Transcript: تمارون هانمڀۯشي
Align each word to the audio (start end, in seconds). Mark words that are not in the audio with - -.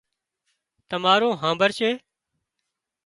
تمارون 0.89 1.33
هانمڀۯشي 1.41 1.91